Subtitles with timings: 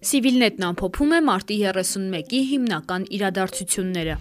[0.00, 4.14] Սիվիլնետն ամփոփում է մարտի 31-ի հիմնական իրադարձությունները։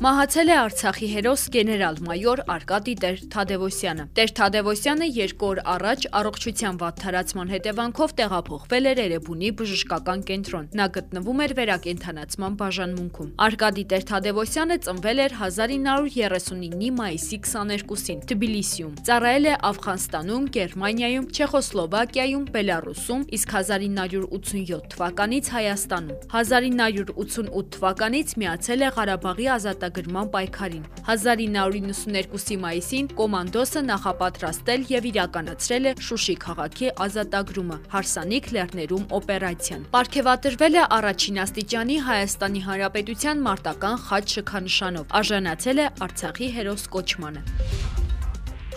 [0.00, 7.52] Մահացել է Արցախի հերոս գեներալ-մայոր Արկադի Տեր Թադևոսյանը։ Տեր Թադևոսյանը երկու օր առաջ առողջության վատթարացման
[7.52, 15.20] հետևանքով տեղափոխվել էր Էրեբունի բժշկական կենտրոն։ Նա գտնվում էր վերակենդանացման բաժանմունքում։ Արկադի Տեր Թադևոսյանը ծնվել
[15.20, 26.18] էր 1939-ի մայիսի 22-ին Թբիլիսիում։ Ծառայել է Աֆղանստանում, Գերմանիայում, Չեխոսլովակիայում, Բելարուսում, իսկ 1987 թվականից Հայաստանում։
[26.40, 35.92] 1988 թվականից միացել է Ղարաբաղի ազատ ազատագրման պայքարին։ 1992-ի մայիսին կոմանդոսը նախապատրաստել եւ իրականացրել է
[36.06, 45.06] Շուշի քաղաքի ազատագրումը Հարսանիք լեռներում օպերացիան։ Պարգևատրվել է առաջին աստիճանի Հայաստանի Հանրապետության մարտական խաչ շքանշանով,
[45.20, 47.89] արժանացել է Արցախի հերոս կոչմանը։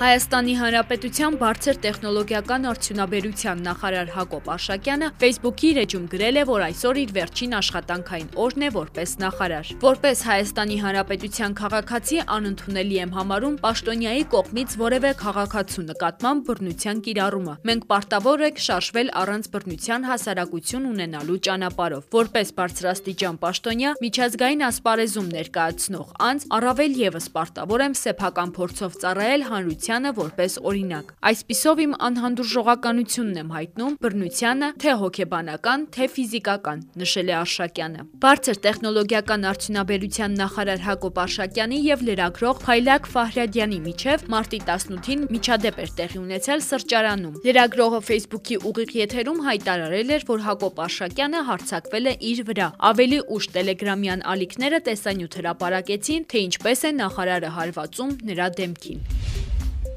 [0.03, 6.97] Հայաստանի Հանրապետության բարձր տեխնոլոգիական արդյունաբերության նախարար Հակոբ Արշակյանը Facebook-ի իր էջում գրել է, որ այսօր
[7.03, 14.25] իր վերջին աշխատանքային օրն է որպես նախարար։ Որպես Հայաստանի Հանրապետության քաղաքացի անընդունելի եմ համարում Պաշտոնյայի
[14.33, 22.03] կողմից որևէ քաղաքացու նկատմամբ բռնության կիրառումը։ Մենք պարտավոր ենք շարժվել առանց բռնության հասարակություն ունենալու ճանապարհով։
[22.19, 29.92] Որպես բարձրաստիճան պաշտոնյա միջազգային ասպարեզում ներկայացնող անձ առավել եւս պարտավոր եմ սեփական փորձով ծառայել հանրության
[29.93, 37.35] բռնությանը որպես օրինակ։ Այսպիսով իմ անհանդուրժողականությունն եմ հայտնում բռնությանը թե հոգեբանական, թե ֆիզիկական, նշել է
[37.37, 45.77] Արշակյանը։ Բարձր տեխնոլոգիական արդյունաբերության նախարար Հակոբ Արշակյանի եւ լրագրող Փայլակ Ֆահրադյանի միջև մարտի 18-ին միջադեպ
[45.83, 52.15] էր տեղի ունեցել սրճարանում։ Լրագրողը Facebook-ի ուղիղ եթերում հայտարարել էր, որ Հակոբ Արշակյանը հարցակվել է
[52.33, 59.22] իր վրա։ Ավելի ուշ Telegram-յան ալիքները տեսանյութ հրապարակեցին, թե ինչպես է նախարարը հարվածում նրա դեմքին։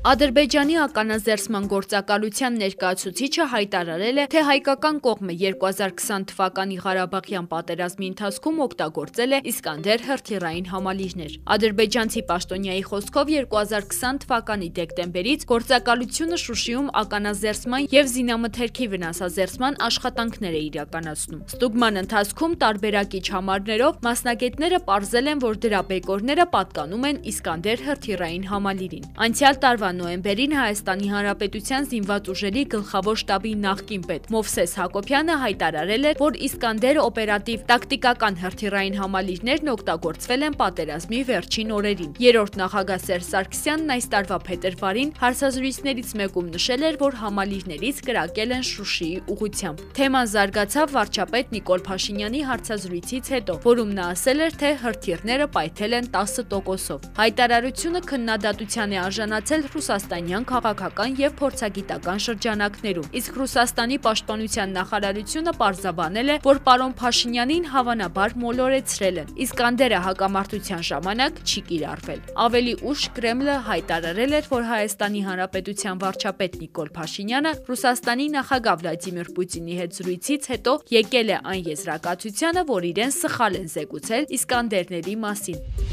[0.06, 9.34] Ադրբեջանի ականազերծման գործակալության ներկայացուցիչը հայտարարել է, թե հայկական կողմը 2020 թվականի Ղարաբաղյան պատերազմի ընթացքում օգտագործել
[9.34, 18.88] է Իսկանդեր հրթիռային համալիրներ։ Ադրբեջանցի պաշտոնյայի խոսքով 2020 թվականի դեկտեմբերից գործակալությունը Շուշիում ականազերծման եւ զինամթերքի
[18.94, 27.10] վնասազերծման աշխատանքներ է իրականացնում։ Ստուգման ընթացքում տարբերակիչ համարներով մասնագետները ողջել են, որ դրա բեկորները պատկանում
[27.10, 34.28] են Իսկանդեր հրթիռային համալիրին։ Անցյալ տարվա նոեմբերին Հայաստանի Հանրապետության զինված ուժերի գլխավոր շտաբի նախկին պետ
[34.34, 42.12] Մովսես Հակոբյանը հայտարարել էր, որ Իսկանդեր օպերատիվ տակտիկական հրթիռային համալիրներն օգտագործվել են պատերազմի վերջին օրերին։
[42.26, 48.66] Երրորդ նախագահ Սերժ Սարգսյանն այս տարվա փետրվարին հարցազրույցներից մեկում նշել էր, որ համալիրներից կրակել են
[48.70, 55.46] Շուշիի ուղությամբ։ Թեման զարգացավ վարչապետ Նիկոլ Փաշինյանի հարցազրույցից հետո, որում նա ասել էր, թե հրթիռները
[55.56, 64.72] պայթել են 10%-ով։ Հայտարարությունը քննադատության է արժանացել ռուսաստանյան քաղաքական եւ փորձագիտական շրջանակներում։ Իսկ Ռուսաստանի պաշտպանության
[64.76, 72.74] նախարարությունը պարզաբանել է, որ պարոն Փաշինյանին հավանաբար մոլորեցրել են։ Իսկանդերը հակամարտության ժամանակ չի կիրառվել։ Ավելի
[72.90, 79.98] ուշ Կրեմլը հայտարարել էր, որ Հայաստանի Հանրապետության վարչապետ Նիկոլ Փաշինյանը Ռուսաստանի նախագահ Վլադիմիր Պուտինի հետ
[80.00, 85.85] զրույցից հետո եկել է այն եզրակացությանը, որ իրեն սխալ են զեկուցել Իսկանդերների մասին։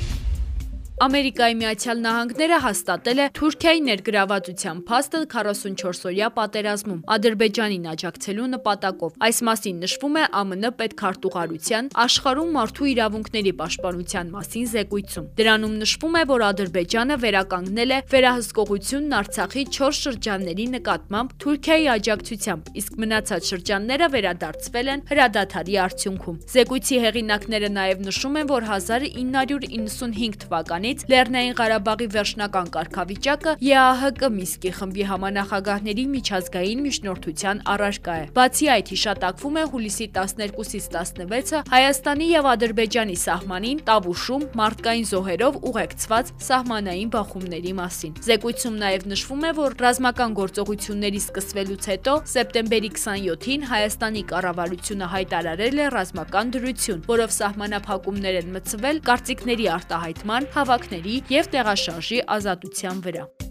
[1.01, 9.79] Ամերիկայի Միացյալ Նահանգները հաստատել է Թուրքիայի ներգրավվածության փաստը 44-օրյա պատերազմում Ադրբեջանին աջակցելու նպատակով։ Այս մասին
[9.83, 17.17] նշվում է ԱՄՆ պետքարտուղարության աշխարհում մարդու իրավունքների պաշտպանության մասին զեկույցում։ Դրանում նշվում է, որ Ադրբեջանը
[17.25, 25.75] վերականգնել է վերահսկողությունն Արցախի 4 շրջանների նկատմամբ Թուրքիայի աջակցությամբ, իսկ մնացած շրջանները վերադարձվել են հրադադարի
[25.89, 34.29] արդյունքում։ Զեկույցի հեղինակները նաև նշում են, որ 1995 թվականից Իրանից Լեռնային Ղարաբաղի վերջնական կարգավիճակը ԵԱՀԿ
[34.35, 42.27] Միսկի խմբի համանախագահների միջազգային միջնորդության առարկա է։ Բացի այդ հիշատակվում է հուլիսի 12-ից 16-ը Հայաստանի
[42.33, 49.77] եւ Ադրբեջանի սահմանին Տավուշում մարդկային զոհերով ուղեկցված սահմանային բախումների մասին։ Զեկույցում նաև նշվում է, որ
[49.87, 58.53] ռազմական գործողությունների սկսվելուց հետո սեպտեմբերի 27-ին Հայաստանի կառավարությունը հայտարարել է ռազմական դրություն, որով սահմանափակումներ են
[58.57, 63.42] մտցվել կարծիքների արտահայտման, հավաք քաղաքների եւ տեղաշարժի ազատության վրա։